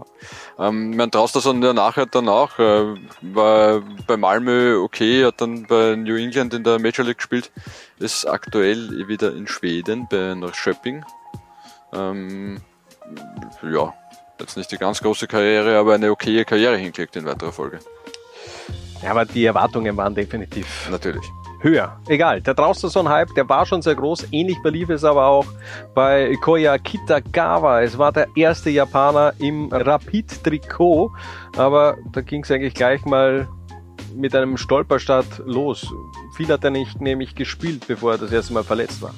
Ähm, 0.58 0.96
man 0.96 1.10
traust 1.10 1.34
das 1.34 1.44
ja 1.44 1.52
nachher 1.52 2.06
danach, 2.06 2.58
äh, 2.58 2.94
war 3.22 3.82
bei 4.06 4.16
Malmö 4.16 4.78
okay, 4.82 5.24
hat 5.24 5.40
dann 5.40 5.66
bei 5.66 5.96
New 5.96 6.16
England 6.16 6.54
in 6.54 6.64
der 6.64 6.78
Major 6.78 7.04
League 7.04 7.18
gespielt, 7.18 7.50
ist 7.98 8.26
aktuell 8.26 9.08
wieder 9.08 9.34
in 9.34 9.46
Schweden 9.46 10.06
bei 10.10 10.34
Norrköping. 10.34 11.04
Ähm, 11.92 12.60
ja, 13.62 13.92
jetzt 14.38 14.56
nicht 14.56 14.70
die 14.70 14.78
ganz 14.78 15.00
große 15.00 15.26
Karriere, 15.26 15.78
aber 15.78 15.94
eine 15.94 16.10
okaye 16.10 16.44
Karriere 16.44 16.76
hingelegt 16.76 17.16
in 17.16 17.24
weiterer 17.24 17.52
Folge. 17.52 17.80
Ja, 19.02 19.12
aber 19.12 19.24
die 19.24 19.44
Erwartungen 19.44 19.96
waren 19.96 20.14
definitiv 20.14 20.88
natürlich 20.90 21.24
höher. 21.60 21.98
Egal, 22.08 22.40
der 22.40 22.54
Traustason-Hype, 22.54 23.34
der 23.34 23.48
war 23.48 23.66
schon 23.66 23.82
sehr 23.82 23.94
groß. 23.94 24.28
Ähnlich 24.30 24.60
belief 24.62 24.88
es 24.88 25.04
aber 25.04 25.26
auch 25.26 25.46
bei 25.94 26.36
Koya 26.40 26.78
Kitagawa. 26.78 27.82
Es 27.82 27.96
war 27.98 28.12
der 28.12 28.28
erste 28.34 28.70
Japaner 28.70 29.34
im 29.38 29.68
Rapid-Trikot, 29.70 31.12
aber 31.56 31.96
da 32.12 32.20
ging 32.22 32.42
es 32.42 32.50
eigentlich 32.50 32.74
gleich 32.74 33.04
mal 33.04 33.48
mit 34.14 34.34
einem 34.34 34.56
Stolperstart 34.56 35.42
los. 35.44 35.92
Viel 36.36 36.48
hat 36.48 36.64
er 36.64 36.70
nicht 36.70 37.00
nämlich 37.00 37.34
gespielt, 37.34 37.86
bevor 37.86 38.12
er 38.12 38.18
das 38.18 38.32
erste 38.32 38.52
Mal 38.52 38.64
verletzt 38.64 39.02
war. 39.02 39.14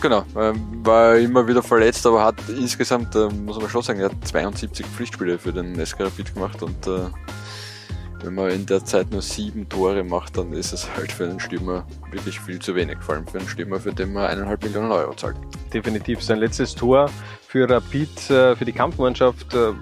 Genau, 0.00 0.24
ähm, 0.36 0.84
war 0.84 1.16
immer 1.16 1.46
wieder 1.46 1.62
verletzt, 1.62 2.04
aber 2.06 2.24
hat 2.24 2.36
insgesamt, 2.48 3.14
äh, 3.14 3.28
muss 3.28 3.60
man 3.60 3.68
schon 3.68 3.82
sagen, 3.82 4.00
er 4.00 4.06
hat 4.06 4.26
72 4.26 4.84
Pflichtspiele 4.84 5.38
für 5.38 5.52
den 5.52 5.74
SK 5.84 6.00
Rapid 6.00 6.34
gemacht 6.34 6.60
und 6.62 6.86
äh, 6.88 7.08
wenn 8.22 8.34
man 8.34 8.50
in 8.50 8.66
der 8.66 8.84
Zeit 8.84 9.10
nur 9.10 9.22
sieben 9.22 9.68
Tore 9.68 10.04
macht, 10.04 10.36
dann 10.36 10.52
ist 10.52 10.72
es 10.72 10.88
halt 10.96 11.12
für 11.12 11.24
einen 11.24 11.40
Stürmer 11.40 11.84
wirklich 12.10 12.38
viel 12.40 12.58
zu 12.58 12.74
wenig, 12.74 12.98
vor 13.00 13.16
allem 13.16 13.26
für 13.26 13.38
einen 13.38 13.48
Stürmer, 13.48 13.80
für 13.80 13.92
den 13.92 14.12
man 14.12 14.26
eineinhalb 14.26 14.62
Millionen 14.62 14.92
Euro 14.92 15.14
zahlt. 15.14 15.36
Definitiv. 15.72 16.22
Sein 16.22 16.38
letztes 16.38 16.74
Tor 16.74 17.10
für 17.46 17.68
Rapid, 17.68 18.30
äh, 18.30 18.56
für 18.56 18.64
die 18.64 18.72
Kampfmannschaft 18.72 19.54
äh, 19.54 19.72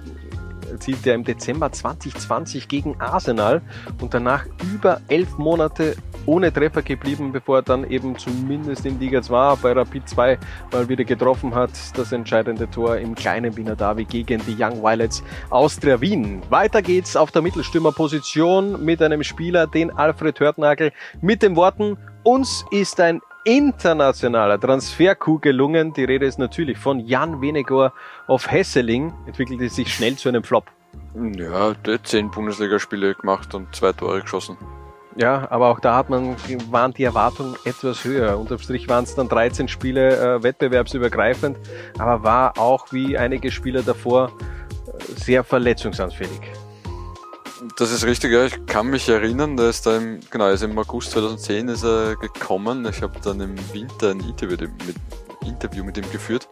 erzielte 0.70 1.10
er 1.10 1.16
im 1.16 1.24
Dezember 1.24 1.70
2020 1.70 2.68
gegen 2.68 3.00
Arsenal 3.00 3.60
und 4.00 4.14
danach 4.14 4.46
über 4.72 5.00
elf 5.08 5.36
Monate 5.36 5.96
ohne 6.26 6.52
Treffer 6.52 6.82
geblieben, 6.82 7.32
bevor 7.32 7.58
er 7.58 7.62
dann 7.62 7.88
eben 7.88 8.16
zumindest 8.18 8.86
in 8.86 8.98
Liga 8.98 9.22
2 9.22 9.56
bei 9.56 9.72
Rapid 9.72 10.08
2 10.08 10.38
mal 10.72 10.88
wieder 10.88 11.04
getroffen 11.04 11.54
hat. 11.54 11.70
Das 11.94 12.12
entscheidende 12.12 12.68
Tor 12.70 12.96
im 12.96 13.14
kleinen 13.14 13.56
Wiener 13.56 13.76
Derby 13.76 14.04
gegen 14.04 14.40
die 14.46 14.56
Young 14.58 14.82
Violets 14.82 15.22
Austria 15.50 16.00
Wien. 16.00 16.42
Weiter 16.50 16.82
geht's 16.82 17.16
auf 17.16 17.30
der 17.30 17.42
Mittelstürmerposition 17.42 18.84
mit 18.84 19.02
einem 19.02 19.22
Spieler, 19.22 19.66
den 19.66 19.90
Alfred 19.90 20.38
Hörtnagel 20.40 20.92
mit 21.20 21.42
den 21.42 21.56
Worten 21.56 21.96
uns 22.22 22.66
ist 22.70 23.00
ein 23.00 23.22
internationaler 23.44 24.60
Transfer-Coup 24.60 25.40
gelungen. 25.40 25.94
Die 25.94 26.04
Rede 26.04 26.26
ist 26.26 26.38
natürlich 26.38 26.76
von 26.76 27.00
Jan 27.00 27.40
Wenegor 27.40 27.94
auf 28.26 28.50
Hesseling. 28.50 29.12
Entwickelte 29.26 29.68
sich 29.70 29.94
schnell 29.94 30.16
zu 30.16 30.28
einem 30.28 30.44
Flop. 30.44 30.70
Ja, 31.14 31.72
der 31.72 31.94
hat 31.94 32.06
zehn 32.06 32.30
Bundesligaspiele 32.30 33.14
gemacht 33.14 33.54
und 33.54 33.74
zwei 33.74 33.92
Tore 33.92 34.20
geschossen. 34.20 34.58
Ja, 35.16 35.50
aber 35.50 35.68
auch 35.68 35.80
da 35.80 35.96
hat 35.96 36.08
man, 36.08 36.36
waren 36.70 36.92
die 36.92 37.04
Erwartungen 37.04 37.56
etwas 37.64 38.04
höher. 38.04 38.38
Unterm 38.38 38.58
Strich 38.58 38.88
waren 38.88 39.04
es 39.04 39.14
dann 39.14 39.28
13 39.28 39.66
Spiele 39.68 40.36
äh, 40.36 40.42
wettbewerbsübergreifend, 40.42 41.58
aber 41.98 42.22
war 42.22 42.58
auch 42.58 42.92
wie 42.92 43.18
einige 43.18 43.50
Spieler 43.50 43.82
davor 43.82 44.28
äh, 44.28 45.20
sehr 45.20 45.42
verletzungsanfällig. 45.42 46.40
Das 47.76 47.90
ist 47.90 48.04
richtig, 48.04 48.32
ja. 48.32 48.44
Ich 48.46 48.66
kann 48.66 48.88
mich 48.88 49.08
erinnern, 49.08 49.56
da 49.56 49.68
ist 49.68 49.84
da 49.84 49.96
im, 49.96 50.20
genau, 50.30 50.44
also 50.44 50.66
im 50.66 50.78
August 50.78 51.10
2010 51.10 51.68
ist 51.68 51.84
er 51.84 52.16
gekommen. 52.16 52.86
Ich 52.88 53.02
habe 53.02 53.18
dann 53.22 53.40
im 53.40 53.56
Winter 53.72 54.10
ein 54.10 54.20
Interview 54.20 54.56
mit, 54.86 54.96
Interview 55.44 55.84
mit 55.84 55.98
ihm 55.98 56.10
geführt 56.12 56.48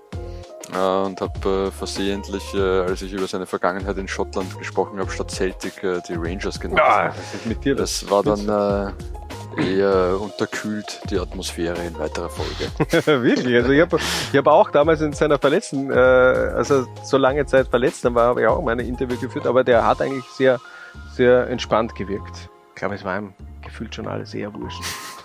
äh, 0.73 1.07
und 1.07 1.21
habe 1.21 1.67
äh, 1.69 1.71
versehentlich, 1.71 2.55
äh, 2.55 2.81
als 2.81 3.03
ich 3.03 3.13
über 3.13 3.27
seine 3.27 3.47
Vergangenheit 3.47 3.97
in 3.99 4.09
Schottland 4.09 4.59
gesprochen 4.59 4.99
habe, 4.99 5.11
statt 5.11 5.31
Celtic 5.31 5.83
äh, 5.83 6.01
die 6.09 6.15
Rangers 6.15 6.59
genannt. 6.61 6.81
Ja, 6.81 7.15
mit 7.45 7.65
dir 7.65 7.75
das, 7.75 8.01
das 8.01 8.11
war 8.11 8.23
dann 8.23 8.49
äh, 8.49 8.93
eher 9.63 10.21
unterkühlt 10.21 11.01
die 11.11 11.19
Atmosphäre 11.19 11.79
in 11.85 11.99
weiterer 11.99 12.29
Folge. 12.29 12.71
Wirklich? 13.23 13.55
Also 13.57 13.71
ich 13.71 13.81
habe 13.81 13.97
ich 13.97 14.39
hab 14.39 14.47
auch 14.47 14.71
damals 14.71 15.01
in 15.01 15.13
seiner 15.13 15.39
verletzten, 15.39 15.91
äh, 15.91 15.95
also 15.95 16.87
so 17.03 17.17
lange 17.17 17.47
Zeit 17.47 17.69
verletzt, 17.69 18.05
dann 18.05 18.15
war 18.15 18.29
habe 18.29 18.43
ich 18.43 18.47
auch 18.47 18.63
meine 18.63 18.83
Interview 18.83 19.19
geführt, 19.19 19.47
aber 19.47 19.65
der 19.65 19.87
hat 19.87 20.01
eigentlich 20.01 20.25
sehr 20.37 20.61
sehr 21.15 21.49
entspannt 21.49 21.95
gewirkt. 21.95 22.49
Ich 22.71 22.75
glaube, 22.77 22.95
es 22.95 23.05
war 23.05 23.19
ihm 23.19 23.35
gefühlt 23.63 23.95
schon 23.95 24.07
alles 24.07 24.35
eher 24.35 24.53
wurscht. 24.55 24.83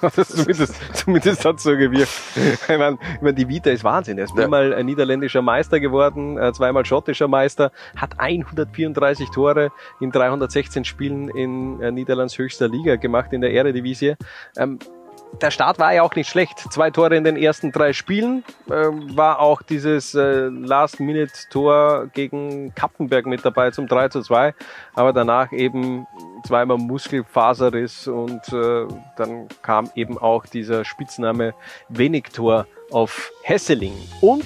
zumindest, 0.25 0.75
zumindest 0.93 1.45
hat 1.45 1.57
es 1.57 1.63
so 1.63 1.71
gewirkt. 1.71 2.11
Ich 2.35 2.67
meine, 2.77 2.97
ich 3.15 3.21
meine, 3.21 3.33
die 3.33 3.47
Vita 3.47 3.69
ist 3.69 3.83
Wahnsinn. 3.83 4.17
Er 4.17 4.25
ist 4.25 4.37
ja. 4.37 4.43
einmal 4.43 4.73
ein 4.73 4.85
niederländischer 4.85 5.41
Meister 5.41 5.79
geworden, 5.79 6.37
äh, 6.37 6.51
zweimal 6.53 6.85
schottischer 6.85 7.27
Meister, 7.27 7.71
hat 7.95 8.19
134 8.19 9.29
Tore 9.29 9.71
in 9.99 10.11
316 10.11 10.85
Spielen 10.85 11.29
in 11.29 11.81
äh, 11.81 11.91
Niederlands 11.91 12.37
höchster 12.37 12.67
Liga 12.67 12.95
gemacht 12.95 13.33
in 13.33 13.41
der 13.41 13.53
Eredivisie. 13.53 14.15
Ähm, 14.57 14.79
der 15.41 15.51
Start 15.51 15.79
war 15.79 15.93
ja 15.93 16.03
auch 16.03 16.15
nicht 16.15 16.29
schlecht. 16.29 16.59
Zwei 16.71 16.91
Tore 16.91 17.15
in 17.15 17.23
den 17.23 17.37
ersten 17.37 17.71
drei 17.71 17.93
Spielen. 17.93 18.43
Ähm, 18.71 19.15
war 19.15 19.39
auch 19.39 19.61
dieses 19.61 20.15
äh, 20.15 20.47
Last-Minute-Tor 20.47 22.07
gegen 22.13 22.73
Kappenberg 22.75 23.25
mit 23.25 23.43
dabei 23.43 23.71
zum 23.71 23.87
3 23.87 24.09
zu 24.09 24.21
2. 24.21 24.53
Aber 24.93 25.13
danach 25.13 25.51
eben 25.51 26.07
zweimal 26.45 26.77
Muskelfaserriss 26.77 28.07
und 28.07 28.41
äh, 28.51 28.85
dann 29.17 29.47
kam 29.61 29.89
eben 29.95 30.17
auch 30.17 30.45
dieser 30.45 30.85
Spitzname 30.85 31.53
Wenigtor 31.89 32.67
auf 32.91 33.31
Hesseling. 33.43 33.93
Und 34.21 34.45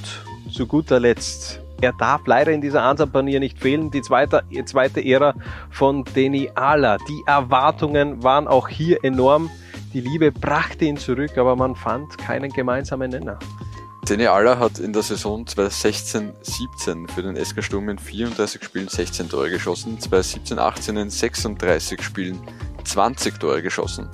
zu 0.51 0.67
guter 0.67 0.99
Letzt 0.99 1.61
er 1.79 1.93
darf 1.93 2.21
leider 2.25 2.51
in 2.51 2.61
dieser 2.61 2.81
Ansapanier 2.83 3.39
nicht 3.39 3.59
fehlen. 3.59 3.91
Die 3.91 4.01
zweite, 4.01 4.41
zweite 4.65 5.03
Ära 5.05 5.35
von 5.69 6.03
Deni 6.03 6.49
Ala. 6.55 6.97
Die 7.07 7.21
Erwartungen 7.27 8.23
waren 8.23 8.47
auch 8.47 8.67
hier 8.67 9.03
enorm. 9.03 9.51
Die 9.93 10.01
Liebe 10.01 10.31
brachte 10.31 10.85
ihn 10.85 10.97
zurück, 10.97 11.37
aber 11.37 11.55
man 11.55 11.75
fand 11.75 12.17
keinen 12.17 12.51
gemeinsamen 12.51 13.09
Nenner. 13.09 13.39
Deni 14.07 14.25
Aller 14.25 14.57
hat 14.59 14.79
in 14.79 14.93
der 14.93 15.01
Saison 15.01 15.45
2016-17 15.45 17.09
für 17.09 17.23
den 17.23 17.35
SK 17.43 17.63
Sturm 17.63 17.89
in 17.89 17.97
34 17.97 18.63
Spielen 18.63 18.87
16 18.87 19.29
Tore 19.29 19.49
geschossen, 19.49 19.97
2017-18 19.99 21.01
in 21.01 21.09
36 21.09 22.01
Spielen 22.01 22.39
20 22.85 23.39
Tore 23.39 23.61
geschossen. 23.61 24.09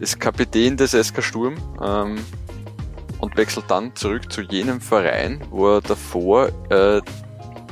Ist 0.00 0.20
Kapitän 0.20 0.76
des 0.76 0.92
SK 0.92 1.22
Sturm 1.22 1.56
ähm, 1.82 2.18
und 3.20 3.36
wechselt 3.36 3.66
dann 3.68 3.94
zurück 3.94 4.30
zu 4.32 4.42
jenem 4.42 4.80
Verein, 4.80 5.42
wo 5.50 5.74
er 5.74 5.80
davor 5.82 6.48
äh, 6.70 7.00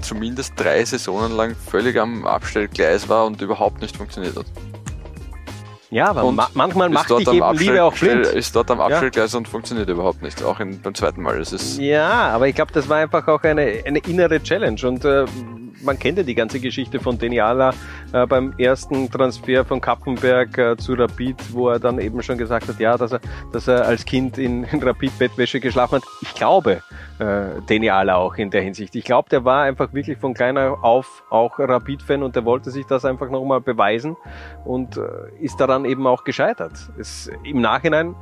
zumindest 0.03 0.53
drei 0.57 0.85
Saisonen 0.85 1.33
lang 1.33 1.55
völlig 1.55 1.99
am 1.99 2.27
Abstellgleis 2.27 3.09
war 3.09 3.27
und 3.27 3.41
überhaupt 3.41 3.81
nicht 3.81 3.97
funktioniert 3.97 4.37
hat. 4.37 4.47
Ja, 5.95 6.09
aber 6.09 6.33
ma 6.33 6.49
manchmal 6.55 6.89
macht 6.89 7.09
dich 7.09 7.33
eben 7.33 7.57
Liebe 7.57 7.85
auch 7.85 7.95
blind. 7.95 8.27
Ist 8.27 8.57
dort 8.57 8.69
am 8.69 8.81
Abstellgleis 8.81 9.33
ja. 9.33 9.39
und 9.39 9.47
funktioniert 9.47 9.89
überhaupt 9.89 10.23
nicht, 10.23 10.43
auch 10.43 10.59
in, 10.59 10.83
beim 10.83 10.93
zweiten 10.93 11.23
Mal. 11.23 11.41
Es 11.41 11.53
ist 11.53 11.79
ja, 11.79 12.31
aber 12.31 12.49
ich 12.49 12.57
glaube, 12.57 12.73
das 12.73 12.89
war 12.89 12.97
einfach 12.97 13.29
auch 13.29 13.45
eine, 13.45 13.81
eine 13.87 14.01
innere 14.01 14.43
Challenge 14.43 14.81
und 14.89 15.05
äh, 15.05 15.25
man 15.83 15.99
kennt 15.99 16.19
ja 16.19 16.25
die 16.25 16.35
ganze 16.35 16.61
Geschichte 16.61 17.01
von 17.01 17.19
Deniala 17.19 17.73
äh, 18.13 18.27
beim 18.27 18.55
ersten 18.59 19.11
Transfer 19.11 19.65
von 19.65 19.81
Kappenberg 19.81 20.59
äh, 20.59 20.77
zu 20.77 20.95
Rapid, 20.95 21.53
wo 21.53 21.69
er 21.69 21.79
dann 21.79 21.99
eben 21.99 22.23
schon 22.23 22.39
gesagt 22.39 22.69
hat, 22.69 22.79
ja, 22.81 22.97
dass 22.97 23.13
er, 23.13 23.21
dass 23.53 23.69
er 23.69 23.87
als 23.87 24.05
Kind 24.05 24.39
in, 24.39 24.65
in 24.65 24.83
Rapid-Bettwäsche 24.83 25.61
geschlafen 25.61 25.97
hat. 25.97 26.05
Ich 26.23 26.35
glaube, 26.35 26.83
äh, 27.19 27.61
Deniala 27.69 28.17
auch 28.17 28.37
in 28.37 28.51
der 28.51 28.63
Hinsicht. 28.63 28.95
Ich 28.95 29.05
glaube, 29.05 29.29
der 29.29 29.45
war 29.45 29.63
einfach 29.63 29.93
wirklich 29.93 30.19
von 30.19 30.35
kleiner 30.35 30.83
auf 30.83 31.25
auch 31.31 31.59
Rapid-Fan 31.59 32.23
und 32.23 32.37
der 32.37 32.45
wollte 32.45 32.71
sich 32.71 32.87
das 32.87 33.05
einfach 33.05 33.31
nochmal 33.31 33.61
beweisen 33.61 34.17
und 34.65 34.97
äh, 34.97 35.01
ist 35.41 35.61
daran 35.61 35.85
eben 35.85 36.07
auch 36.07 36.25
gescheitert. 36.25 36.91
Es, 36.99 37.31
Im 37.45 37.61
Nachhinein 37.61 38.15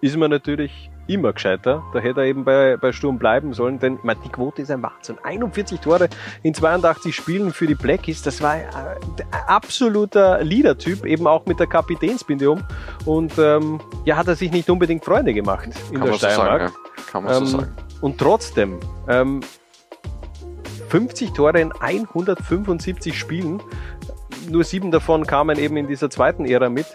ist 0.00 0.16
man 0.16 0.30
natürlich 0.30 0.90
immer 1.06 1.32
gescheiter. 1.32 1.82
Da 1.92 1.98
hätte 1.98 2.20
er 2.20 2.26
eben 2.26 2.44
bei, 2.44 2.76
bei 2.76 2.92
Sturm 2.92 3.18
bleiben 3.18 3.52
sollen, 3.52 3.78
denn 3.78 3.96
ich 3.96 4.04
meine, 4.04 4.20
die 4.24 4.28
Quote 4.28 4.62
ist 4.62 4.70
ein 4.70 4.82
Wahnsinn. 4.82 5.18
41 5.22 5.80
Tore 5.80 6.08
in 6.42 6.54
82 6.54 7.14
Spielen 7.14 7.52
für 7.52 7.66
die 7.66 7.74
Blackies, 7.74 8.22
das 8.22 8.42
war 8.42 8.52
ein 8.52 8.66
absoluter 9.46 10.42
Leader-Typ, 10.42 11.04
eben 11.04 11.26
auch 11.26 11.46
mit 11.46 11.60
der 11.60 11.66
Kapitänsbinde 11.66 12.50
um. 12.50 12.62
Und 13.04 13.32
ähm, 13.38 13.80
ja, 14.04 14.16
hat 14.16 14.28
er 14.28 14.36
sich 14.36 14.50
nicht 14.50 14.70
unbedingt 14.70 15.04
Freunde 15.04 15.34
gemacht 15.34 15.68
in 15.90 15.98
Kann 15.98 16.08
der 16.08 16.14
Steiermark. 16.14 16.62
So 16.62 16.66
sagen, 16.68 16.84
ja. 16.96 17.10
Kann 17.10 17.24
man 17.24 17.34
ähm, 17.34 17.46
so 17.46 17.58
sagen. 17.58 17.72
Und 18.00 18.18
trotzdem, 18.18 18.80
ähm, 19.08 19.40
50 20.94 21.32
Tore 21.32 21.60
in 21.60 21.72
175 21.72 23.18
Spielen, 23.18 23.60
nur 24.50 24.64
sieben 24.64 24.90
davon 24.90 25.26
kamen 25.26 25.58
eben 25.58 25.76
in 25.76 25.86
dieser 25.86 26.10
zweiten 26.10 26.44
Ära 26.46 26.68
mit. 26.68 26.86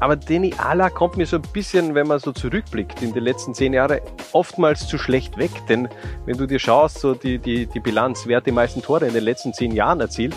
Aber 0.00 0.16
Deni 0.16 0.54
Ala 0.58 0.90
kommt 0.90 1.16
mir 1.16 1.26
so 1.26 1.36
ein 1.36 1.42
bisschen, 1.52 1.94
wenn 1.94 2.06
man 2.06 2.18
so 2.18 2.32
zurückblickt 2.32 3.02
in 3.02 3.12
die 3.12 3.20
letzten 3.20 3.54
zehn 3.54 3.72
Jahre, 3.72 4.02
oftmals 4.32 4.86
zu 4.86 4.98
schlecht 4.98 5.38
weg. 5.38 5.50
Denn 5.68 5.88
wenn 6.24 6.36
du 6.36 6.46
dir 6.46 6.58
schaust, 6.58 6.98
so 6.98 7.14
die, 7.14 7.38
die, 7.38 7.66
die 7.66 7.80
Bilanz, 7.80 8.26
wer 8.26 8.38
hat 8.38 8.46
die 8.46 8.52
meisten 8.52 8.82
Tore 8.82 9.06
in 9.06 9.14
den 9.14 9.24
letzten 9.24 9.52
zehn 9.52 9.72
Jahren 9.72 10.00
erzielt, 10.00 10.34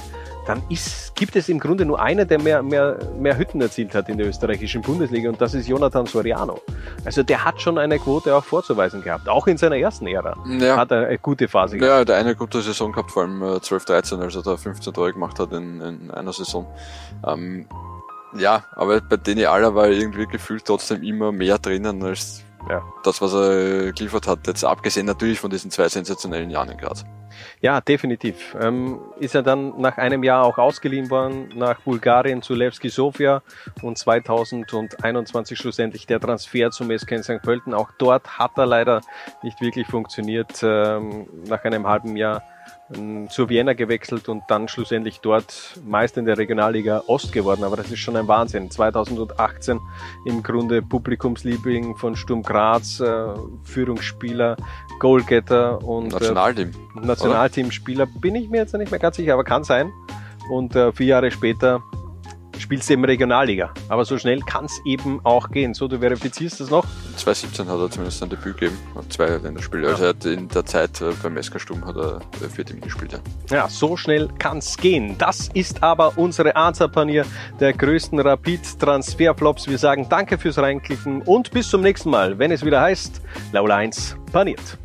dann 0.49 0.63
ist, 0.67 1.13
gibt 1.13 1.35
es 1.35 1.47
im 1.47 1.59
Grunde 1.59 1.85
nur 1.85 1.99
einen, 1.99 2.27
der 2.27 2.41
mehr, 2.41 2.63
mehr, 2.63 2.97
mehr 3.19 3.37
Hütten 3.37 3.61
erzielt 3.61 3.93
hat 3.93 4.09
in 4.09 4.17
der 4.17 4.27
österreichischen 4.27 4.81
Bundesliga 4.81 5.29
und 5.29 5.39
das 5.39 5.53
ist 5.53 5.67
Jonathan 5.67 6.07
Soriano. 6.07 6.59
Also 7.05 7.21
der 7.21 7.45
hat 7.45 7.61
schon 7.61 7.77
eine 7.77 7.99
Quote 7.99 8.35
auch 8.35 8.43
vorzuweisen 8.43 9.03
gehabt, 9.03 9.29
auch 9.29 9.45
in 9.45 9.57
seiner 9.57 9.77
ersten 9.77 10.07
Ära 10.07 10.35
ja. 10.59 10.75
hat 10.75 10.89
er 10.89 11.05
eine 11.05 11.19
gute 11.19 11.47
Phase 11.47 11.77
gehabt. 11.77 11.99
Ja, 11.99 12.03
der 12.03 12.15
eine 12.15 12.35
gute 12.35 12.63
Saison 12.63 12.91
gehabt, 12.91 13.11
vor 13.11 13.23
allem 13.23 13.43
12-13, 13.43 14.19
äh, 14.19 14.23
als 14.23 14.35
er 14.35 14.41
da 14.41 14.57
15 14.57 14.91
Tore 14.91 15.13
gemacht 15.13 15.37
hat 15.37 15.51
in, 15.51 15.81
in 15.81 16.09
einer 16.09 16.33
Saison. 16.33 16.65
Ähm, 17.27 17.67
ja, 18.35 18.63
aber 18.75 19.01
bei 19.01 19.17
Deni 19.17 19.45
Aller 19.45 19.75
war 19.75 19.87
irgendwie 19.87 20.25
gefühlt 20.25 20.65
trotzdem 20.65 21.03
immer 21.03 21.31
mehr 21.31 21.59
drinnen 21.59 22.01
als 22.01 22.43
ja. 22.67 22.83
das, 23.03 23.21
was 23.21 23.33
er 23.33 23.93
geliefert 23.93 24.27
hat. 24.27 24.47
Jetzt 24.47 24.63
abgesehen 24.63 25.05
natürlich 25.05 25.39
von 25.39 25.49
diesen 25.49 25.71
zwei 25.71 25.87
sensationellen 25.87 26.49
Jahren 26.49 26.69
in 26.69 26.77
Graz. 26.77 27.05
Ja, 27.61 27.81
definitiv. 27.81 28.55
Ähm, 28.59 28.99
ist 29.19 29.35
er 29.35 29.43
dann 29.43 29.79
nach 29.79 29.97
einem 29.97 30.23
Jahr 30.23 30.43
auch 30.43 30.57
ausgeliehen 30.57 31.09
worden 31.09 31.49
nach 31.55 31.79
Bulgarien 31.81 32.41
zu 32.41 32.53
Levski 32.53 32.89
Sofia 32.89 33.41
und 33.81 33.97
2021 33.97 35.57
schlussendlich 35.57 36.07
der 36.07 36.19
Transfer 36.19 36.71
zum 36.71 36.95
SK 36.97 37.23
St. 37.23 37.41
Pölten. 37.41 37.73
Auch 37.73 37.91
dort 37.97 38.39
hat 38.39 38.57
er 38.57 38.65
leider 38.65 39.01
nicht 39.43 39.61
wirklich 39.61 39.87
funktioniert. 39.87 40.61
Ähm, 40.63 41.27
nach 41.47 41.63
einem 41.63 41.87
halben 41.87 42.15
Jahr 42.17 42.43
zur 43.29 43.49
Vienna 43.49 43.73
gewechselt 43.73 44.29
und 44.29 44.43
dann 44.47 44.67
schlussendlich 44.67 45.19
dort 45.19 45.79
Meister 45.85 46.19
in 46.19 46.25
der 46.25 46.37
Regionalliga 46.37 47.03
Ost 47.05 47.31
geworden. 47.31 47.63
Aber 47.63 47.77
das 47.77 47.91
ist 47.91 47.99
schon 47.99 48.15
ein 48.15 48.27
Wahnsinn. 48.27 48.71
2018 48.71 49.79
im 50.25 50.41
Grunde 50.41 50.81
Publikumsliebling 50.81 51.95
von 51.97 52.15
Sturm 52.15 52.41
Graz, 52.41 52.99
äh, 52.99 53.27
Führungsspieler, 53.63 54.57
Goalgetter 54.99 55.83
und 55.83 56.07
äh, 56.07 56.13
Nationalteam. 56.13 56.71
Äh, 56.95 57.05
Nationalteamspieler. 57.05 58.07
Bin 58.07 58.35
ich 58.35 58.49
mir 58.49 58.57
jetzt 58.57 58.73
nicht 58.73 58.91
mehr 58.91 58.99
ganz 58.99 59.17
sicher, 59.17 59.33
aber 59.33 59.43
kann 59.43 59.63
sein. 59.63 59.91
Und 60.49 60.75
äh, 60.75 60.91
vier 60.91 61.07
Jahre 61.07 61.29
später 61.29 61.83
spielst 62.59 62.89
du 62.89 62.93
eben 62.93 63.05
Regionalliga. 63.05 63.73
Aber 63.87 64.05
so 64.05 64.17
schnell 64.17 64.41
kann 64.41 64.65
es 64.65 64.79
eben 64.85 65.19
auch 65.23 65.49
gehen. 65.49 65.73
So, 65.73 65.87
du 65.87 65.99
verifizierst 65.99 66.59
das 66.59 66.69
noch? 66.69 66.85
2017 67.17 67.67
hat 67.67 67.79
er 67.79 67.89
zumindest 67.89 68.23
ein 68.23 68.29
Debüt 68.29 68.57
gegeben, 68.57 68.77
hat 68.95 69.11
zwei 69.11 69.27
Länderspiele. 69.27 69.83
Ja. 69.83 69.89
Also 69.89 70.03
er 70.03 70.09
hat 70.09 70.25
in 70.25 70.47
der 70.49 70.65
Zeit 70.65 71.01
äh, 71.01 71.11
beim 71.21 71.41
SK 71.41 71.59
Sturm 71.59 71.85
hat 71.85 71.95
er 71.95 72.21
für 72.49 72.65
Team 72.65 72.81
gespielt. 72.81 73.13
Ja. 73.49 73.55
ja, 73.55 73.69
so 73.69 73.97
schnell 73.97 74.29
kann 74.39 74.59
es 74.59 74.77
gehen. 74.77 75.15
Das 75.17 75.49
ist 75.53 75.83
aber 75.83 76.17
unsere 76.17 76.55
Answerpanier 76.55 77.25
der 77.59 77.73
größten 77.73 78.19
Rapid-Transferflops. 78.19 79.67
Wir 79.67 79.77
sagen 79.77 80.07
danke 80.09 80.37
fürs 80.37 80.57
Reinklicken 80.57 81.21
und 81.23 81.51
bis 81.51 81.69
zum 81.69 81.81
nächsten 81.81 82.09
Mal, 82.09 82.37
wenn 82.37 82.51
es 82.51 82.65
wieder 82.65 82.81
heißt, 82.81 83.21
Laula 83.51 83.77
1 83.77 84.15
paniert. 84.31 84.77